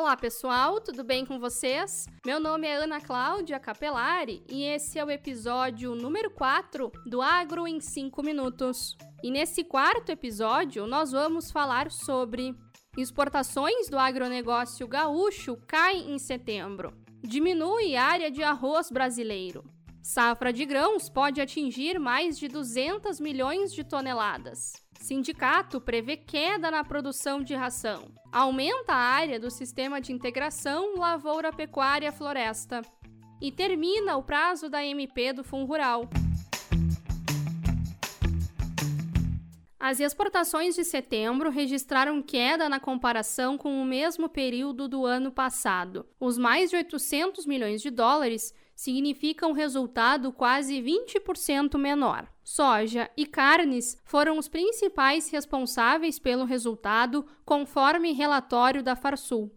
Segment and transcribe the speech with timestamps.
[0.00, 2.06] Olá pessoal, tudo bem com vocês?
[2.24, 7.68] Meu nome é Ana Cláudia Capelari e esse é o episódio número 4 do Agro
[7.68, 8.96] em 5 Minutos.
[9.22, 12.56] E nesse quarto episódio nós vamos falar sobre
[12.96, 19.62] exportações do agronegócio gaúcho caem em setembro, diminui área de arroz brasileiro,
[20.02, 24.72] safra de grãos pode atingir mais de 200 milhões de toneladas.
[25.00, 28.12] Sindicato prevê queda na produção de ração.
[28.30, 32.82] Aumenta a área do sistema de integração lavoura pecuária floresta.
[33.40, 36.08] E termina o prazo da MP do Fundo Rural.
[39.80, 46.06] As exportações de setembro registraram queda na comparação com o mesmo período do ano passado.
[46.20, 52.26] Os mais de 800 milhões de dólares significam um resultado quase 20% menor.
[52.42, 59.52] Soja e carnes foram os principais responsáveis pelo resultado, conforme relatório da Farsul.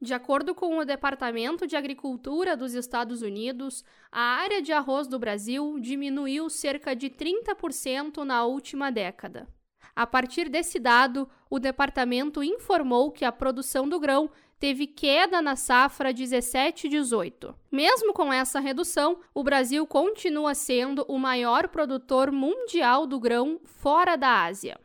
[0.00, 5.18] De acordo com o Departamento de Agricultura dos Estados Unidos, a área de arroz do
[5.18, 9.46] Brasil diminuiu cerca de 30% na última década.
[9.94, 14.30] A partir desse dado, o departamento informou que a produção do grão
[14.64, 17.54] teve queda na safra 17-18.
[17.70, 24.16] Mesmo com essa redução, o Brasil continua sendo o maior produtor mundial do grão fora
[24.16, 24.80] da Ásia.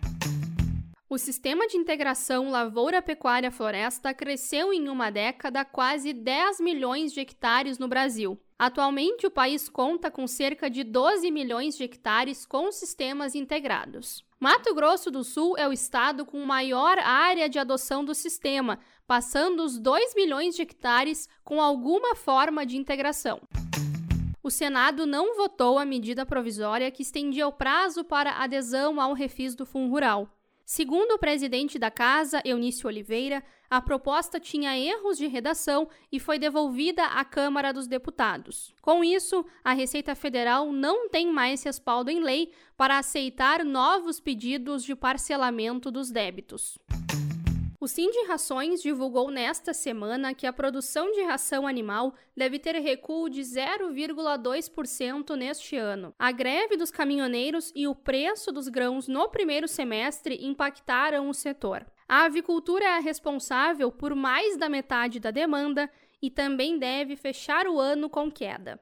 [1.10, 7.88] O sistema de integração lavoura-pecuária-floresta cresceu em uma década quase 10 milhões de hectares no
[7.88, 8.38] Brasil.
[8.60, 14.24] Atualmente, o país conta com cerca de 12 milhões de hectares com sistemas integrados.
[14.38, 19.64] Mato Grosso do Sul é o estado com maior área de adoção do sistema, passando
[19.64, 23.40] os 2 milhões de hectares com alguma forma de integração
[24.42, 29.54] o Senado não votou a medida provisória que estendia o prazo para adesão ao refis
[29.54, 30.28] do Fundo Rural.
[30.72, 36.38] Segundo o presidente da casa, Eunício Oliveira, a proposta tinha erros de redação e foi
[36.38, 38.72] devolvida à Câmara dos Deputados.
[38.80, 44.84] Com isso, a Receita Federal não tem mais respaldo em lei para aceitar novos pedidos
[44.84, 46.78] de parcelamento dos débitos.
[47.82, 53.30] O Cindy Rações divulgou nesta semana que a produção de ração animal deve ter recuo
[53.30, 56.14] de 0,2% neste ano.
[56.20, 61.86] A greve dos caminhoneiros e o preço dos grãos no primeiro semestre impactaram o setor.
[62.06, 65.90] A avicultura é responsável por mais da metade da demanda
[66.22, 68.78] e também deve fechar o ano com queda.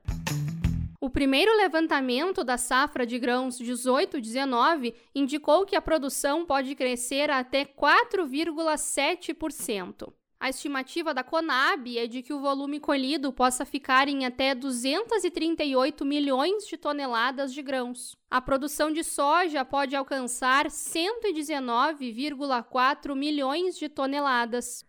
[0.99, 7.63] O primeiro levantamento da safra de grãos 18-19 indicou que a produção pode crescer até
[7.63, 10.11] 4,7%.
[10.39, 16.03] A estimativa da Conab é de que o volume colhido possa ficar em até 238
[16.03, 18.17] milhões de toneladas de grãos.
[18.29, 24.83] A produção de soja pode alcançar 119,4 milhões de toneladas.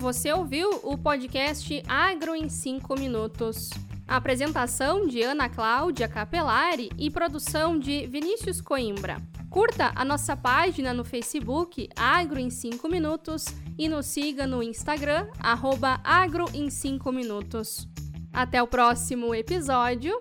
[0.00, 3.70] Você ouviu o podcast Agro em 5 minutos.
[4.12, 9.16] Apresentação de Ana Cláudia Capelari e produção de Vinícius Coimbra.
[9.48, 13.46] Curta a nossa página no Facebook Agro em 5 Minutos
[13.78, 17.88] e nos siga no Instagram arroba Agro em 5 Minutos.
[18.30, 20.20] Até o próximo episódio.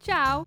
[0.00, 0.46] Tchau!